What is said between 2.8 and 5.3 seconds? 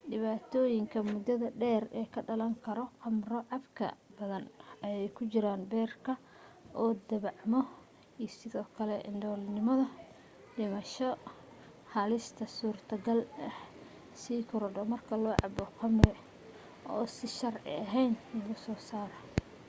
khamro cabka badan ayee ku